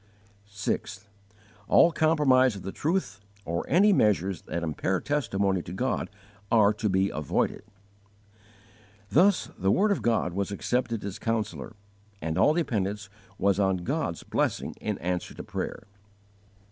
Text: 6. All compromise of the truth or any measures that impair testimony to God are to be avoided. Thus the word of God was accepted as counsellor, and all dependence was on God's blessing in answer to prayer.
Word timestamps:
6. 0.47 1.07
All 1.67 1.91
compromise 1.91 2.55
of 2.55 2.63
the 2.63 2.71
truth 2.71 3.19
or 3.45 3.69
any 3.69 3.93
measures 3.93 4.41
that 4.41 4.63
impair 4.63 4.99
testimony 4.99 5.61
to 5.61 5.73
God 5.73 6.09
are 6.51 6.73
to 6.73 6.89
be 6.89 7.11
avoided. 7.11 7.61
Thus 9.11 9.51
the 9.59 9.69
word 9.69 9.91
of 9.91 10.01
God 10.01 10.33
was 10.33 10.49
accepted 10.49 11.05
as 11.05 11.19
counsellor, 11.19 11.75
and 12.19 12.35
all 12.39 12.55
dependence 12.55 13.09
was 13.37 13.59
on 13.59 13.77
God's 13.85 14.23
blessing 14.23 14.73
in 14.81 14.97
answer 14.97 15.35
to 15.35 15.43
prayer. 15.43 15.85